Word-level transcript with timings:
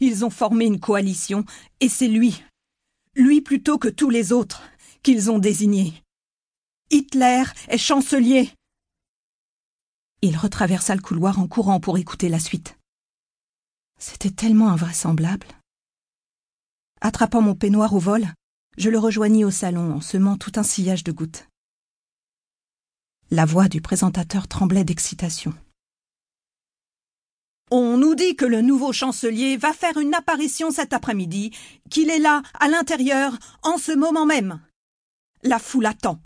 Ils 0.00 0.24
ont 0.24 0.30
formé 0.30 0.66
une 0.66 0.80
coalition, 0.80 1.44
et 1.80 1.88
c'est 1.88 2.08
lui, 2.08 2.42
lui 3.14 3.40
plutôt 3.40 3.78
que 3.78 3.88
tous 3.88 4.10
les 4.10 4.32
autres, 4.32 4.62
qu'ils 5.02 5.30
ont 5.30 5.38
désigné. 5.38 6.02
Hitler 6.90 7.44
est 7.68 7.78
chancelier. 7.78 8.50
Il 10.22 10.36
retraversa 10.36 10.94
le 10.94 11.00
couloir 11.00 11.38
en 11.38 11.46
courant 11.46 11.80
pour 11.80 11.98
écouter 11.98 12.28
la 12.28 12.38
suite. 12.38 12.76
C'était 13.98 14.30
tellement 14.30 14.68
invraisemblable. 14.68 15.46
Attrapant 17.00 17.42
mon 17.42 17.54
peignoir 17.54 17.94
au 17.94 17.98
vol, 17.98 18.26
je 18.76 18.90
le 18.90 18.98
rejoignis 18.98 19.44
au 19.44 19.50
salon 19.50 19.94
en 19.94 20.00
semant 20.00 20.36
tout 20.36 20.52
un 20.56 20.62
sillage 20.62 21.04
de 21.04 21.12
gouttes. 21.12 21.48
La 23.30 23.44
voix 23.44 23.68
du 23.68 23.80
présentateur 23.80 24.46
tremblait 24.48 24.84
d'excitation. 24.84 25.54
On 27.72 27.96
nous 27.96 28.14
dit 28.14 28.36
que 28.36 28.44
le 28.44 28.62
nouveau 28.62 28.92
chancelier 28.92 29.56
va 29.56 29.72
faire 29.72 29.98
une 29.98 30.14
apparition 30.14 30.70
cet 30.70 30.92
après-midi, 30.92 31.50
qu'il 31.90 32.10
est 32.10 32.20
là, 32.20 32.42
à 32.60 32.68
l'intérieur, 32.68 33.36
en 33.62 33.76
ce 33.76 33.90
moment 33.90 34.24
même. 34.24 34.60
La 35.42 35.58
foule 35.58 35.86
attend. 35.86 36.20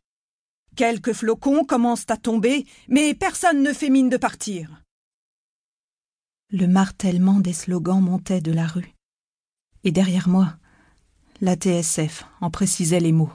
Quelques 0.77 1.15
flocons 1.15 1.65
commencent 1.65 2.11
à 2.11 2.19
tomber, 2.19 2.67
mais 2.89 3.15
personne 3.15 3.63
ne 3.63 3.73
fait 3.73 3.89
mine 3.89 4.11
de 4.11 4.19
partir. 4.19 4.83
Le 6.51 6.67
martèlement 6.67 7.41
des 7.41 7.55
slogans 7.55 8.03
montait 8.03 8.43
de 8.43 8.53
la 8.53 8.67
rue. 8.67 8.95
Et 9.85 9.93
derrière 9.93 10.29
moi, 10.29 10.57
la 11.41 11.55
TSF 11.55 12.25
en 12.43 12.51
précisait 12.51 13.01
les 13.01 13.13
mots. 13.13 13.33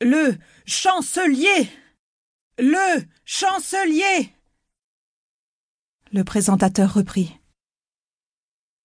Le 0.00 0.36
chancelier 0.64 1.68
Le 2.58 3.04
chancelier 3.24 4.30
Le 6.14 6.22
présentateur 6.22 6.94
reprit. 6.94 7.40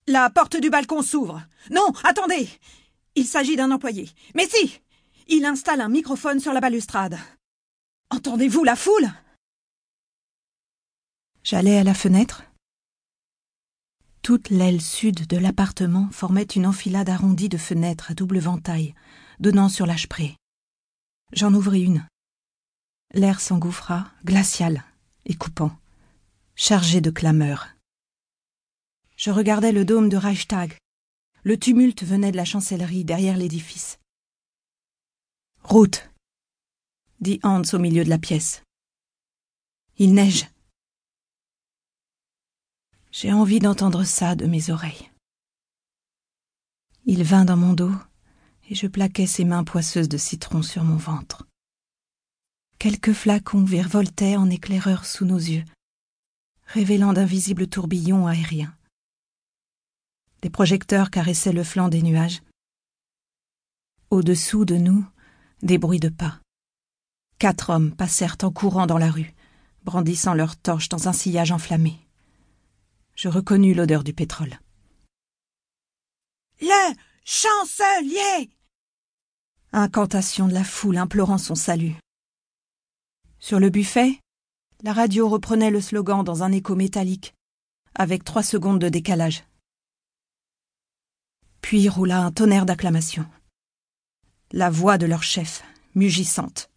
La 0.07 0.31
porte 0.31 0.57
du 0.57 0.71
balcon 0.71 1.03
s'ouvre. 1.03 1.45
Non, 1.69 1.93
attendez 2.03 2.49
Il 3.13 3.25
s'agit 3.25 3.55
d'un 3.55 3.69
employé. 3.69 4.09
Mais 4.33 4.47
si 4.49 4.81
Il 5.27 5.45
installe 5.45 5.81
un 5.81 5.89
microphone 5.89 6.39
sur 6.39 6.53
la 6.53 6.59
balustrade. 6.59 7.19
Entendez-vous 8.09 8.63
la 8.63 8.75
foule? 8.75 9.11
J'allai 11.43 11.77
à 11.77 11.83
la 11.83 11.93
fenêtre. 11.93 12.45
Toute 14.23 14.49
l'aile 14.49 14.81
sud 14.81 15.27
de 15.27 15.37
l'appartement 15.37 16.09
formait 16.11 16.41
une 16.41 16.65
enfilade 16.65 17.09
arrondie 17.09 17.47
de 17.47 17.59
fenêtres 17.59 18.09
à 18.09 18.15
double 18.15 18.39
ventail, 18.39 18.95
donnant 19.39 19.69
sur 19.69 19.85
la 19.85 19.97
J'en 21.31 21.53
ouvris 21.53 21.83
une. 21.83 22.07
L'air 23.13 23.39
s'engouffra, 23.39 24.07
glacial 24.25 24.83
et 25.25 25.35
coupant, 25.35 25.77
chargé 26.59 26.99
de 26.99 27.09
clameurs. 27.09 27.69
Je 29.15 29.31
regardais 29.31 29.71
le 29.71 29.85
dôme 29.85 30.09
de 30.09 30.17
Reichstag. 30.17 30.77
Le 31.43 31.57
tumulte 31.57 32.03
venait 32.03 32.33
de 32.33 32.37
la 32.37 32.43
chancellerie 32.43 33.05
derrière 33.05 33.37
l'édifice. 33.37 33.97
Route, 35.63 36.09
dit 37.21 37.39
Hans 37.43 37.61
au 37.71 37.79
milieu 37.79 38.03
de 38.03 38.09
la 38.09 38.17
pièce. 38.17 38.61
Il 39.99 40.13
neige. 40.13 40.47
J'ai 43.13 43.31
envie 43.31 43.59
d'entendre 43.59 44.03
ça 44.03 44.35
de 44.35 44.45
mes 44.45 44.69
oreilles. 44.69 45.09
Il 47.05 47.23
vint 47.23 47.45
dans 47.45 47.57
mon 47.57 47.71
dos 47.71 47.95
et 48.69 48.75
je 48.75 48.87
plaquai 48.87 49.27
ses 49.27 49.45
mains 49.45 49.63
poisseuses 49.63 50.09
de 50.09 50.17
citron 50.17 50.61
sur 50.61 50.83
mon 50.83 50.97
ventre. 50.97 51.47
Quelques 52.79 53.13
flacons 53.13 53.63
virevoltaient 53.63 54.35
en 54.35 54.49
éclaireur 54.49 55.05
sous 55.05 55.23
nos 55.23 55.37
yeux, 55.37 55.63
révélant 56.69 57.13
d'invisibles 57.13 57.67
tourbillons 57.67 58.27
aériens. 58.27 58.75
Des 60.43 60.51
projecteurs 60.51 61.09
caressaient 61.09 61.51
le 61.51 61.63
flanc 61.63 61.89
des 61.89 62.03
nuages. 62.03 62.41
Au-dessous 64.11 64.65
de 64.65 64.75
nous, 64.75 65.05
des 65.63 65.79
bruits 65.79 65.99
de 65.99 66.09
pas. 66.09 66.39
Quatre 67.39 67.71
hommes 67.71 67.95
passèrent 67.95 68.37
en 68.43 68.51
courant 68.51 68.85
dans 68.85 68.99
la 68.99 69.09
rue, 69.09 69.33
brandissant 69.83 70.35
leurs 70.35 70.57
torches 70.57 70.89
dans 70.89 71.07
un 71.07 71.13
sillage 71.13 71.51
enflammé. 71.51 71.99
Je 73.15 73.29
reconnus 73.29 73.75
l'odeur 73.75 74.03
du 74.03 74.13
pétrole. 74.13 74.59
Le 76.61 76.93
chancelier 77.25 78.49
Incantation 79.71 80.47
de 80.47 80.53
la 80.53 80.63
foule 80.63 80.97
implorant 80.97 81.37
son 81.37 81.55
salut. 81.55 81.95
Sur 83.39 83.59
le 83.59 83.69
buffet, 83.69 84.19
la 84.81 84.93
radio 84.93 85.27
reprenait 85.27 85.71
le 85.71 85.81
slogan 85.81 86.23
dans 86.23 86.43
un 86.43 86.51
écho 86.51 86.75
métallique, 86.75 87.35
avec 87.95 88.23
trois 88.23 88.43
secondes 88.43 88.79
de 88.79 88.89
décalage. 88.89 89.43
Puis 91.61 91.89
roula 91.89 92.19
un 92.19 92.31
tonnerre 92.31 92.65
d'acclamations. 92.65 93.29
La 94.51 94.69
voix 94.69 94.97
de 94.97 95.05
leur 95.05 95.21
chef, 95.21 95.63
mugissante. 95.95 96.69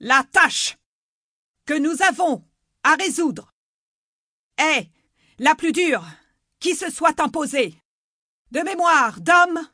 La 0.00 0.22
tâche 0.30 0.76
que 1.64 1.74
nous 1.74 2.02
avons 2.02 2.44
à 2.82 2.94
résoudre 2.94 3.52
est 4.58 4.88
la 5.38 5.54
plus 5.54 5.72
dure 5.72 6.04
qui 6.60 6.74
se 6.74 6.90
soit 6.90 7.20
imposée. 7.20 7.74
De 8.50 8.60
mémoire 8.60 9.20
d'hommes 9.20 9.66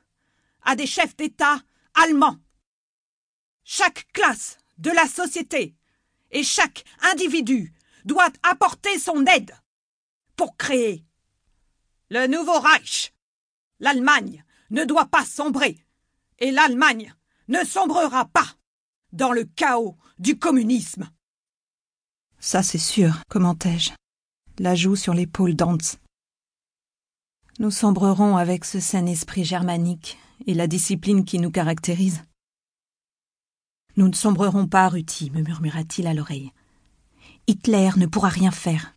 à 0.63 0.77
des 0.77 0.87
chefs 0.87 1.17
d'État 1.17 1.61
allemands. 1.95 2.39
Chaque 3.65 4.07
classe 4.13 4.59
de 4.79 4.91
la 4.91 5.07
société 5.07 5.77
et 6.35 6.43
chaque 6.43 6.85
individu 7.01 7.73
doit 8.05 8.33
apporter 8.43 8.99
son 8.99 9.25
aide 9.25 9.55
pour 10.37 10.57
créer 10.57 11.07
le 12.11 12.27
nouveau 12.27 12.59
Reich. 12.61 13.15
L'Allemagne 13.81 14.45
ne 14.71 14.85
doit 14.85 15.07
pas 15.07 15.25
sombrer 15.25 15.79
et 16.39 16.51
l'Allemagne 16.51 17.15
ne 17.49 17.65
sombrera 17.65 18.27
pas 18.27 18.47
dans 19.13 19.33
le 19.33 19.45
chaos 19.45 19.97
du 20.19 20.39
communisme. 20.39 21.09
Ça 22.39 22.63
c'est 22.63 22.79
sûr, 22.79 23.23
commentai-je, 23.31 23.93
la 24.59 24.75
joue 24.75 24.97
sur 24.97 25.15
l'épaule 25.15 25.57
d'Antz. 25.57 25.99
Nous 27.59 27.71
sombrerons 27.71 28.37
avec 28.37 28.65
ce 28.65 28.81
saint 28.81 29.07
esprit 29.07 29.45
germanique 29.45 30.19
et 30.47 30.55
la 30.55 30.67
discipline 30.67 31.25
qui 31.25 31.39
nous 31.39 31.51
caractérise. 31.51 32.23
Nous 33.97 34.09
ne 34.09 34.15
sombrerons 34.15 34.67
pas, 34.67 34.89
Ruti, 34.89 35.31
me 35.31 35.43
murmura-t-il 35.43 36.07
à 36.07 36.15
l'oreille. 36.15 36.53
Hitler 37.47 37.91
ne 37.97 38.07
pourra 38.07 38.29
rien 38.29 38.51
faire. 38.51 38.95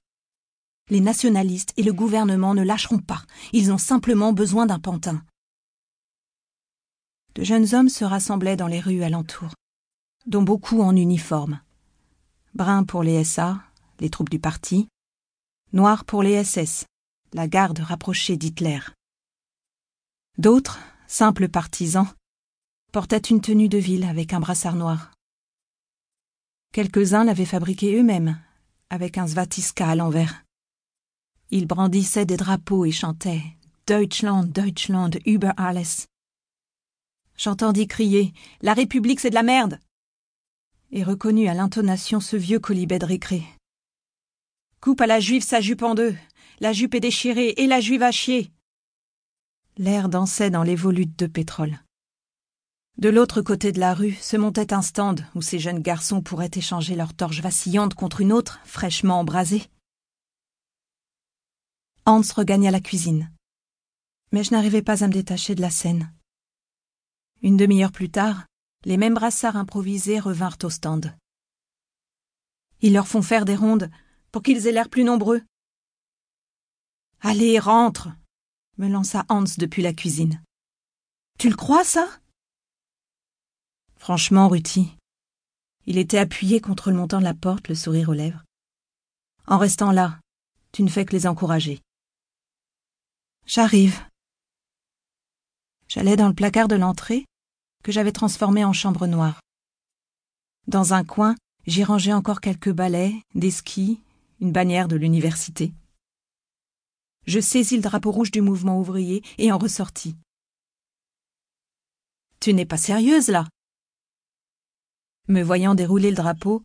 Les 0.89 1.01
nationalistes 1.01 1.73
et 1.77 1.83
le 1.83 1.93
gouvernement 1.93 2.53
ne 2.53 2.63
lâcheront 2.63 2.99
pas. 2.99 3.21
Ils 3.53 3.71
ont 3.71 3.77
simplement 3.77 4.33
besoin 4.33 4.65
d'un 4.65 4.79
pantin. 4.79 5.21
De 7.35 7.43
jeunes 7.43 7.75
hommes 7.75 7.89
se 7.89 8.05
rassemblaient 8.05 8.55
dans 8.55 8.67
les 8.67 8.79
rues 8.79 9.03
alentour, 9.03 9.53
dont 10.25 10.41
beaucoup 10.41 10.81
en 10.81 10.95
uniforme. 10.95 11.59
Bruns 12.55 12.85
pour 12.85 13.03
les 13.03 13.23
SA, 13.23 13.61
les 13.99 14.09
troupes 14.09 14.29
du 14.29 14.39
parti, 14.39 14.87
noirs 15.73 16.05
pour 16.05 16.23
les 16.23 16.43
SS, 16.43 16.85
la 17.33 17.47
garde 17.47 17.79
rapprochée 17.79 18.37
d'Hitler. 18.37 18.79
D'autres, 20.37 20.79
simples 21.05 21.49
partisans, 21.49 22.07
portaient 22.97 23.29
une 23.29 23.41
tenue 23.41 23.69
de 23.69 23.77
ville 23.77 24.05
avec 24.05 24.33
un 24.33 24.39
brassard 24.39 24.75
noir. 24.75 25.11
Quelques-uns 26.73 27.25
l'avaient 27.25 27.45
fabriqué 27.45 27.95
eux-mêmes, 27.95 28.41
avec 28.89 29.19
un 29.19 29.27
svatiska 29.27 29.87
à 29.89 29.95
l'envers. 29.95 30.43
Ils 31.51 31.67
brandissaient 31.67 32.25
des 32.25 32.37
drapeaux 32.37 32.85
et 32.85 32.91
chantaient 32.91 33.43
Deutschland, 33.85 34.45
Deutschland, 34.51 35.11
über 35.27 35.51
alles. 35.57 36.07
J'entendis 37.37 37.85
crier 37.85 38.33
La 38.63 38.73
République, 38.73 39.19
c'est 39.19 39.29
de 39.29 39.35
la 39.35 39.43
merde 39.43 39.77
et 40.89 41.03
reconnus 41.03 41.49
à 41.49 41.53
l'intonation 41.53 42.19
ce 42.19 42.35
vieux 42.35 42.59
colibet 42.59 42.97
de 42.97 43.05
récré. 43.05 43.43
Coupe 44.81 45.01
à 45.01 45.05
la 45.05 45.19
juive 45.19 45.43
sa 45.43 45.61
jupe 45.61 45.83
en 45.83 45.93
deux, 45.93 46.15
la 46.61 46.73
jupe 46.73 46.95
est 46.95 46.99
déchirée 46.99 47.53
et 47.57 47.67
la 47.67 47.79
juive 47.79 48.01
à 48.01 48.11
chier. 48.11 48.51
L'air 49.77 50.09
dansait 50.09 50.49
dans 50.49 50.63
les 50.63 50.75
volutes 50.75 51.19
de 51.19 51.27
pétrole. 51.27 51.77
De 52.97 53.09
l'autre 53.09 53.43
côté 53.43 53.71
de 53.71 53.79
la 53.79 53.93
rue 53.93 54.13
se 54.13 54.37
montait 54.37 54.73
un 54.73 54.81
stand 54.81 55.23
où 55.35 55.43
ces 55.43 55.59
jeunes 55.59 55.83
garçons 55.83 56.21
pourraient 56.21 56.49
échanger 56.55 56.95
leurs 56.95 57.13
torches 57.13 57.41
vacillantes 57.41 57.93
contre 57.93 58.21
une 58.21 58.33
autre, 58.33 58.59
fraîchement 58.65 59.19
embrasée. 59.19 59.63
Hans 62.07 62.21
regagna 62.35 62.71
la 62.71 62.79
cuisine. 62.79 63.31
Mais 64.31 64.43
je 64.43 64.51
n'arrivais 64.51 64.81
pas 64.81 65.03
à 65.03 65.07
me 65.07 65.13
détacher 65.13 65.53
de 65.53 65.61
la 65.61 65.69
scène. 65.69 66.11
Une 67.43 67.55
demi-heure 67.55 67.91
plus 67.91 68.09
tard, 68.09 68.47
les 68.83 68.97
mêmes 68.97 69.13
brassards 69.13 69.57
improvisés 69.57 70.19
revinrent 70.19 70.57
au 70.63 70.71
stand. 70.71 71.15
Ils 72.81 72.93
leur 72.93 73.07
font 73.07 73.21
faire 73.21 73.45
des 73.45 73.55
rondes 73.55 73.91
pour 74.31 74.41
qu'ils 74.41 74.65
aient 74.65 74.71
l'air 74.71 74.89
plus 74.89 75.03
nombreux. 75.03 75.43
Allez, 77.21 77.59
rentre 77.59 78.09
me 78.77 78.87
lança 78.87 79.25
Hans 79.29 79.43
depuis 79.57 79.81
la 79.81 79.93
cuisine. 79.93 80.43
Tu 81.39 81.49
le 81.49 81.55
crois, 81.55 81.83
ça? 81.83 82.07
Franchement, 83.97 84.47
Ruti. 84.47 84.95
Il 85.85 85.97
était 85.97 86.17
appuyé 86.17 86.61
contre 86.61 86.91
le 86.91 86.97
montant 86.97 87.19
de 87.19 87.23
la 87.23 87.33
porte, 87.33 87.67
le 87.67 87.75
sourire 87.75 88.09
aux 88.09 88.13
lèvres. 88.13 88.43
En 89.47 89.57
restant 89.57 89.91
là, 89.91 90.19
tu 90.71 90.83
ne 90.83 90.89
fais 90.89 91.05
que 91.05 91.13
les 91.13 91.27
encourager. 91.27 91.81
J'arrive. 93.45 93.99
J'allais 95.87 96.17
dans 96.17 96.27
le 96.27 96.33
placard 96.33 96.67
de 96.67 96.75
l'entrée, 96.75 97.25
que 97.83 97.91
j'avais 97.91 98.11
transformé 98.11 98.65
en 98.65 98.73
chambre 98.73 99.07
noire. 99.07 99.39
Dans 100.67 100.93
un 100.93 101.05
coin, 101.05 101.35
j'y 101.65 101.85
rangeais 101.85 102.11
encore 102.11 102.41
quelques 102.41 102.71
balais, 102.71 103.13
des 103.35 103.51
skis, 103.51 104.01
une 104.41 104.51
bannière 104.51 104.89
de 104.89 104.97
l'université. 104.97 105.73
Je 107.25 107.39
saisis 107.39 107.77
le 107.77 107.81
drapeau 107.81 108.11
rouge 108.11 108.31
du 108.31 108.41
mouvement 108.41 108.79
ouvrier 108.79 109.23
et 109.37 109.51
en 109.51 109.57
ressortis. 109.57 110.15
Tu 112.39 112.53
n'es 112.53 112.65
pas 112.65 112.77
sérieuse, 112.77 113.29
là? 113.29 113.47
Me 115.27 115.41
voyant 115.41 115.75
dérouler 115.75 116.09
le 116.09 116.15
drapeau, 116.15 116.63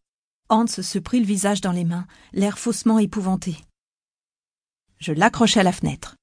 Hans 0.48 0.66
se 0.66 0.98
prit 0.98 1.18
le 1.18 1.26
visage 1.26 1.60
dans 1.60 1.72
les 1.72 1.84
mains, 1.84 2.06
l'air 2.32 2.58
faussement 2.58 3.00
épouvanté. 3.00 3.56
Je 4.98 5.12
l'accrochai 5.12 5.60
à 5.60 5.64
la 5.64 5.72
fenêtre. 5.72 6.16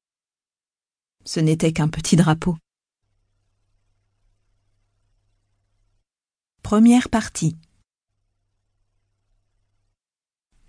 Ce 1.25 1.41
n'était 1.41 1.73
qu'un 1.73 1.89
petit 1.89 2.15
drapeau. 2.15 2.57
Première 6.63 7.09
partie. 7.09 7.57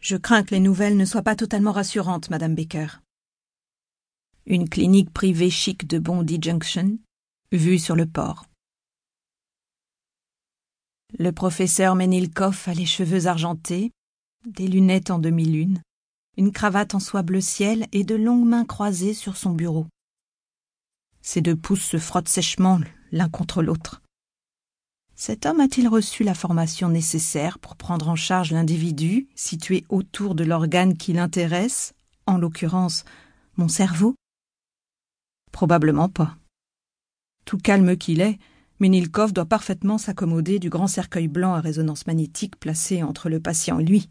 Je 0.00 0.17
crains 0.17 0.43
que 0.43 0.55
les 0.55 0.61
nouvelles 0.61 0.96
ne 0.96 1.05
soient 1.05 1.22
pas 1.22 1.37
totalement 1.37 1.72
rassurantes, 1.72 2.31
Madame 2.31 2.56
Baker. 2.56 2.88
Une 4.46 4.69
clinique 4.69 5.12
privée 5.12 5.50
chic 5.50 5.87
de 5.87 5.99
Bondi 5.99 6.38
Junction, 6.43 6.99
vue 7.52 7.78
sur 7.78 7.94
le 7.94 8.06
port. 8.06 8.50
Le 11.19 11.33
professeur 11.33 11.95
Menilkov 11.97 12.65
a 12.67 12.75
les 12.75 12.87
cheveux 12.87 13.27
argentés, 13.27 13.91
des 14.47 14.69
lunettes 14.69 15.11
en 15.11 15.19
demi-lune, 15.19 15.83
une 16.37 16.53
cravate 16.53 16.95
en 16.95 17.01
soie 17.01 17.23
bleu 17.23 17.41
ciel 17.41 17.87
et 17.93 18.05
de 18.05 18.15
longues 18.15 18.47
mains 18.47 18.65
croisées 18.65 19.15
sur 19.15 19.37
son 19.37 19.51
bureau. 19.51 19.87
Ses 21.21 21.43
deux 21.43 21.57
pouces 21.57 21.85
se 21.85 21.99
frottent 21.99 22.29
sèchement 22.29 22.81
l'un 23.12 23.29
contre 23.29 23.62
l'autre. 23.62 24.03
Cet 25.15 25.45
homme 25.45 25.61
a-t-il 25.61 25.87
reçu 25.87 26.25
la 26.25 26.33
formation 26.33 26.89
nécessaire 26.89 27.59
pour 27.59 27.77
prendre 27.77 28.09
en 28.09 28.17
charge 28.17 28.53
l'individu 28.53 29.29
situé 29.35 29.85
autour 29.91 30.35
de 30.35 30.45
l'organe 30.45 30.97
qui 30.97 31.13
l'intéresse, 31.13 31.93
en 32.25 32.39
l'occurrence 32.39 33.05
mon 33.56 33.69
cerveau? 33.69 34.15
Probablement 35.53 36.09
pas. 36.09 36.39
Tout 37.45 37.59
calme 37.59 37.99
qu'il 37.99 38.23
est, 38.23 38.39
Menilkov 38.81 39.35
doit 39.35 39.44
parfaitement 39.44 39.99
s'accommoder 39.99 40.59
du 40.59 40.71
grand 40.71 40.87
cercueil 40.87 41.29
blanc 41.29 41.53
à 41.55 41.61
résonance 41.61 42.06
magnétique 42.06 42.59
placé 42.59 43.03
entre 43.03 43.29
le 43.29 43.38
patient 43.38 43.79
et 43.79 43.85
lui. 43.85 44.09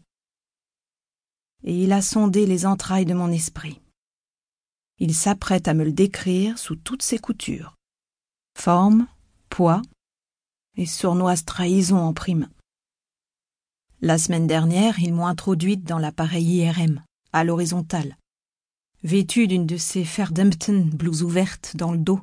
Et 1.64 1.82
il 1.82 1.92
a 1.92 2.00
sondé 2.00 2.46
les 2.46 2.66
entrailles 2.66 3.04
de 3.04 3.14
mon 3.14 3.30
esprit. 3.30 3.80
Il 4.98 5.14
s'apprête 5.14 5.66
à 5.66 5.74
me 5.74 5.84
le 5.84 5.92
décrire 5.92 6.56
sous 6.56 6.76
toutes 6.76 7.02
ses 7.02 7.18
coutures. 7.18 7.74
Forme, 8.56 9.08
poids 9.48 9.82
et 10.76 10.86
sournoise 10.86 11.44
trahison 11.44 11.98
en 11.98 12.14
prime. 12.14 12.48
La 14.02 14.18
semaine 14.18 14.46
dernière, 14.46 15.00
ils 15.00 15.12
m'ont 15.12 15.26
introduite 15.26 15.84
dans 15.84 15.98
l'appareil 15.98 16.58
IRM, 16.58 17.02
à 17.32 17.44
l'horizontale, 17.44 18.16
vêtue 19.02 19.46
d'une 19.46 19.66
de 19.66 19.76
ces 19.76 20.04
Ferdempton 20.04 20.88
blouses 20.92 21.22
ouvertes 21.22 21.76
dans 21.76 21.92
le 21.92 21.98
dos, 21.98 22.20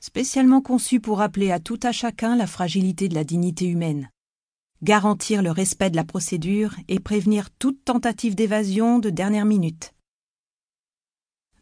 spécialement 0.00 0.60
conçu 0.62 0.98
pour 0.98 1.18
rappeler 1.18 1.50
à 1.50 1.60
tout 1.60 1.78
à 1.82 1.92
chacun 1.92 2.34
la 2.34 2.46
fragilité 2.46 3.08
de 3.08 3.14
la 3.14 3.24
dignité 3.24 3.66
humaine, 3.66 4.10
garantir 4.82 5.42
le 5.42 5.50
respect 5.50 5.90
de 5.90 5.96
la 5.96 6.04
procédure 6.04 6.74
et 6.88 6.98
prévenir 6.98 7.50
toute 7.50 7.84
tentative 7.84 8.34
d'évasion 8.34 8.98
de 8.98 9.10
dernière 9.10 9.44
minute. 9.44 9.94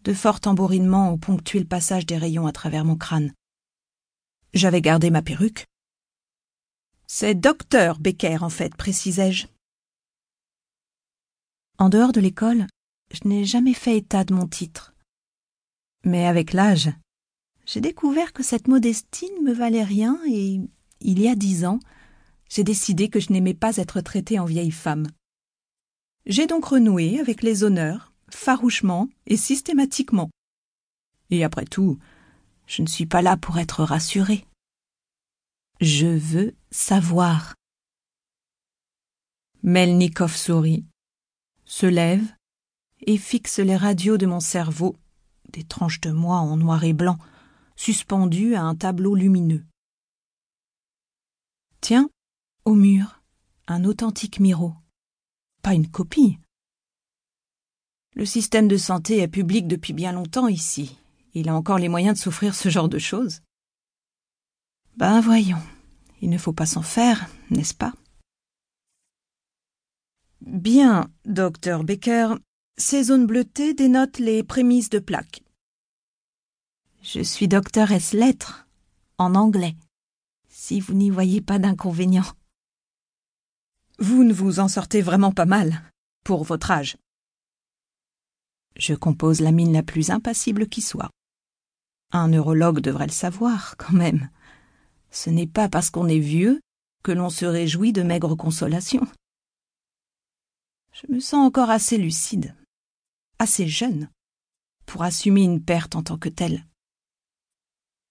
De 0.05 0.15
forts 0.15 0.41
tambourinements 0.41 1.13
ont 1.13 1.19
ponctué 1.19 1.59
le 1.59 1.67
passage 1.67 2.07
des 2.07 2.17
rayons 2.17 2.47
à 2.47 2.53
travers 2.53 2.85
mon 2.85 2.97
crâne. 2.97 3.35
J'avais 4.55 4.81
gardé 4.81 5.11
ma 5.11 5.21
perruque. 5.21 5.67
C'est 7.07 7.35
docteur 7.35 7.99
Becker, 7.99 8.39
en 8.43 8.51
fait, 8.51 8.75
précisai-je. 8.75 9.49
En 11.79 11.89
dehors 11.89 12.13
de 12.13 12.21
l'école, 12.21 12.67
je 13.11 13.27
n'ai 13.29 13.45
jamais 13.45 13.75
fait 13.75 13.97
état 13.97 14.25
de 14.25 14.35
mon 14.35 14.47
titre. 14.47 14.95
Mais 16.05 16.27
avec 16.27 16.53
l'âge, 16.53 16.91
j'ai 17.69 17.83
découvert 17.83 18.33
que 18.33 18.43
cette 18.43 18.67
modestie 18.67 19.31
ne 19.39 19.51
me 19.51 19.53
valait 19.53 19.85
rien 19.85 20.19
et, 20.27 20.59
il 21.01 21.21
y 21.21 21.29
a 21.29 21.35
dix 21.35 21.67
ans, 21.67 21.81
j'ai 22.49 22.65
décidé 22.65 23.11
que 23.11 23.21
je 23.21 23.31
n'aimais 23.31 23.55
pas 23.55 23.77
être 23.77 24.01
traitée 24.01 24.39
en 24.39 24.47
vieille 24.47 24.71
femme. 24.71 25.07
J'ai 26.25 26.47
donc 26.47 26.65
renoué 26.65 27.21
avec 27.21 27.43
les 27.43 27.65
honneurs, 27.65 28.13
farouchement 28.31 29.09
et 29.27 29.37
systématiquement. 29.37 30.31
Et 31.31 31.45
après 31.45 31.67
tout, 31.67 31.99
je 32.67 32.81
ne 32.81 32.87
suis 32.87 33.07
pas 33.07 33.21
là 33.21 33.37
pour 33.37 33.59
être 33.59 33.85
rassurée. 33.85 34.47
Je 35.81 36.07
veux 36.07 36.55
savoir. 36.71 37.55
Melnikov 39.63 40.35
sourit, 40.35 40.87
se 41.67 41.87
lève 41.87 42.25
et 43.03 43.19
fixe 43.19 43.59
les 43.59 43.77
radios 43.77 44.17
de 44.17 44.27
mon 44.27 44.41
cerveau, 44.41 44.97
des 45.53 45.65
tranches 45.65 46.01
de 46.01 46.11
moi 46.11 46.39
en 46.39 46.57
noir 46.57 46.83
et 46.85 46.95
blanc, 46.95 47.19
suspendu 47.79 48.57
à 48.57 48.63
un 48.63 48.75
tableau 48.75 49.15
lumineux. 49.15 49.65
Tiens, 51.81 52.11
au 52.65 52.75
mur, 52.75 53.23
un 53.69 53.85
authentique 53.85 54.41
Miro. 54.41 54.75
Pas 55.63 55.75
une 55.75 55.89
copie. 55.89 56.39
Le 58.15 58.27
système 58.27 58.67
de 58.67 58.77
santé 58.77 59.19
est 59.19 59.29
public 59.29 59.69
depuis 59.69 59.93
bien 59.93 60.11
longtemps 60.11 60.49
ici. 60.49 60.99
Il 61.35 61.49
a 61.49 61.55
encore 61.55 61.79
les 61.79 61.89
moyens 61.89 62.19
de 62.19 62.23
s'offrir 62.23 62.57
ce 62.57 62.69
genre 62.69 62.89
de 62.89 62.99
choses. 62.99 63.43
Ben 64.97 65.21
voyons, 65.21 65.63
il 66.21 66.31
ne 66.31 66.39
faut 66.39 66.53
pas 66.53 66.67
s'en 66.67 66.83
faire, 66.83 67.31
n'est-ce 67.51 67.75
pas? 67.75 67.95
Bien, 70.41 71.09
docteur 71.25 71.85
Becker, 71.85 72.35
ces 72.77 73.05
zones 73.05 73.27
bleutées 73.27 73.73
dénotent 73.73 74.19
les 74.19 74.43
prémices 74.43 74.91
de 74.91 74.99
plaques. 74.99 75.43
Je 77.01 77.21
suis 77.21 77.49
doctoresse 77.49 78.13
lettres, 78.13 78.67
en 79.19 79.35
anglais, 79.35 79.77
si 80.49 80.81
vous 80.81 80.95
n'y 80.95 81.11
voyez 81.11 81.41
pas 81.41 81.59
d'inconvénient. 81.59 82.27
Vous 83.99 84.25
ne 84.25 84.33
vous 84.33 84.61
en 84.61 84.69
sortez 84.69 85.01
vraiment 85.01 85.33
pas 85.33 85.47
mal, 85.47 85.83
pour 86.25 86.45
votre 86.45 86.71
âge. 86.71 86.97
Je 88.77 88.95
compose 88.95 89.41
la 89.41 89.53
mine 89.53 89.73
la 89.73 89.83
plus 89.83 90.11
impassible 90.11 90.69
qui 90.69 90.83
soit. 90.83 91.11
Un 92.13 92.29
neurologue 92.29 92.81
devrait 92.81 93.07
le 93.07 93.13
savoir, 93.13 93.77
quand 93.77 93.93
même. 93.93 94.31
Ce 95.11 95.31
n'est 95.31 95.47
pas 95.47 95.69
parce 95.69 95.91
qu'on 95.91 96.09
est 96.09 96.19
vieux 96.19 96.61
que 97.03 97.13
l'on 97.13 97.31
se 97.31 97.45
réjouit 97.45 97.93
de 97.93 98.03
maigres 98.03 98.37
consolations. 98.37 99.07
Je 100.93 101.13
me 101.13 101.21
sens 101.21 101.47
encore 101.47 101.71
assez 101.71 101.97
lucide, 101.97 102.55
assez 103.39 103.69
jeune, 103.69 104.11
pour 104.85 105.03
assumer 105.03 105.43
une 105.43 105.63
perte 105.63 105.97
en 105.97 106.03
tant 106.03 106.19
que 106.19 106.29
telle. 106.29 106.68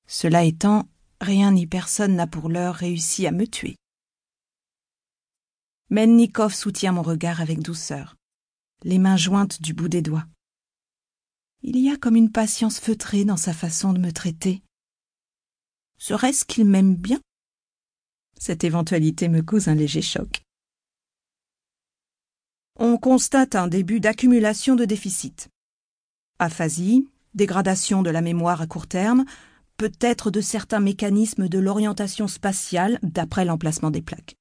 Cela 0.08 0.46
étant, 0.46 0.88
rien 1.22 1.52
ni 1.52 1.68
personne 1.68 2.16
n'a 2.16 2.28
pour 2.28 2.50
l'heure 2.50 2.76
réussi 2.76 3.28
à 3.28 3.32
me 3.32 3.46
tuer. 3.46 3.76
Mennikov 5.90 6.54
soutient 6.54 6.94
mon 6.94 7.02
regard 7.02 7.42
avec 7.42 7.60
douceur, 7.60 8.16
les 8.84 9.00
mains 9.00 9.18
jointes 9.18 9.62
du 9.62 9.74
bout 9.74 9.90
des 9.90 10.02
doigts. 10.02 10.26
Il 11.62 11.78
y 11.78 11.90
a 11.90 11.98
comme 11.98 12.16
une 12.16 12.32
patience 12.32 12.80
feutrée 12.80 13.26
dans 13.26 13.38
sa 13.38 13.54
façon 13.54 13.94
de 13.94 14.00
me 14.00 14.12
traiter. 14.12 14.64
Serait-ce 15.98 16.46
qu'il 16.46 16.66
m'aime 16.66 16.96
bien? 16.96 17.20
Cette 18.40 18.64
éventualité 18.64 19.30
me 19.30 19.42
cause 19.42 19.68
un 19.68 19.76
léger 19.76 20.02
choc. 20.02 20.44
On 22.80 22.98
constate 22.98 23.56
un 23.56 23.68
début 23.68 24.00
d'accumulation 24.00 24.76
de 24.76 24.86
déficits. 24.86 25.48
Aphasie, 26.38 27.10
dégradation 27.34 28.04
de 28.04 28.12
la 28.12 28.22
mémoire 28.22 28.62
à 28.62 28.68
court 28.68 28.88
terme, 28.88 29.26
peut-être 29.78 30.32
de 30.32 30.42
certains 30.42 30.80
mécanismes 30.80 31.48
de 31.48 31.60
l'orientation 31.60 32.28
spatiale 32.28 33.00
d'après 33.04 33.46
l'emplacement 33.46 33.92
des 33.92 34.02
plaques. 34.02 34.36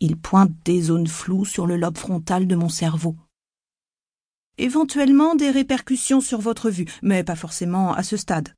Il 0.00 0.16
pointe 0.16 0.52
des 0.64 0.82
zones 0.82 1.08
floues 1.08 1.44
sur 1.44 1.66
le 1.66 1.76
lobe 1.76 1.98
frontal 1.98 2.46
de 2.46 2.54
mon 2.54 2.68
cerveau. 2.68 3.16
Éventuellement 4.58 5.34
des 5.34 5.50
répercussions 5.50 6.20
sur 6.20 6.40
votre 6.40 6.70
vue, 6.70 6.86
mais 7.02 7.24
pas 7.24 7.36
forcément 7.36 7.92
à 7.92 8.02
ce 8.02 8.16
stade. 8.16 8.54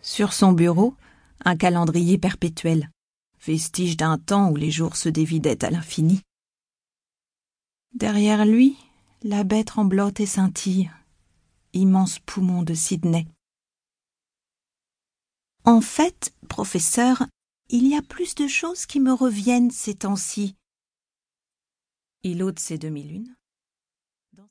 Sur 0.00 0.32
son 0.32 0.52
bureau, 0.52 0.94
un 1.44 1.56
calendrier 1.56 2.18
perpétuel, 2.18 2.90
vestige 3.44 3.96
d'un 3.96 4.18
temps 4.18 4.50
où 4.50 4.56
les 4.56 4.70
jours 4.70 4.96
se 4.96 5.08
dévidaient 5.08 5.64
à 5.64 5.70
l'infini. 5.70 6.22
Derrière 7.94 8.46
lui, 8.46 8.76
la 9.22 9.44
baie 9.44 9.64
tremblote 9.64 10.18
et 10.20 10.26
scintille, 10.26 10.90
immense 11.72 12.18
poumon 12.20 12.62
de 12.62 12.74
Sydney. 12.74 13.26
En 15.64 15.80
fait, 15.80 16.34
professeur, 16.48 17.24
il 17.68 17.86
y 17.86 17.94
a 17.94 18.02
plus 18.02 18.34
de 18.34 18.48
choses 18.48 18.84
qui 18.84 18.98
me 18.98 19.12
reviennent 19.12 19.70
ces 19.70 19.94
temps-ci. 19.94 20.56
Il 22.24 22.42
ôte 22.42 22.58
ses 22.58 22.78
demi-lunes, 22.78 23.36